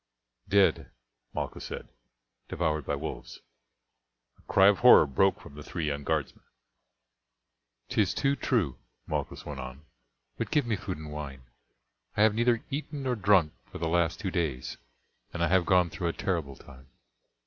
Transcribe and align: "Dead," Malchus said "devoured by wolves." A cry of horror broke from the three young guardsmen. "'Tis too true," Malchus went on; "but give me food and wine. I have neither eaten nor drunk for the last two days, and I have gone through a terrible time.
"Dead," 0.49 0.89
Malchus 1.31 1.65
said 1.65 1.87
"devoured 2.49 2.87
by 2.87 2.95
wolves." 2.95 3.41
A 4.39 4.51
cry 4.51 4.67
of 4.67 4.79
horror 4.79 5.05
broke 5.05 5.39
from 5.39 5.53
the 5.53 5.61
three 5.61 5.85
young 5.85 6.03
guardsmen. 6.03 6.43
"'Tis 7.87 8.15
too 8.15 8.35
true," 8.35 8.79
Malchus 9.05 9.45
went 9.45 9.59
on; 9.59 9.85
"but 10.39 10.49
give 10.49 10.65
me 10.65 10.75
food 10.75 10.97
and 10.97 11.11
wine. 11.11 11.43
I 12.17 12.23
have 12.23 12.33
neither 12.33 12.63
eaten 12.71 13.03
nor 13.03 13.15
drunk 13.15 13.53
for 13.71 13.77
the 13.77 13.87
last 13.87 14.19
two 14.19 14.31
days, 14.31 14.77
and 15.35 15.43
I 15.43 15.49
have 15.49 15.67
gone 15.67 15.91
through 15.91 16.07
a 16.07 16.13
terrible 16.13 16.55
time. 16.55 16.87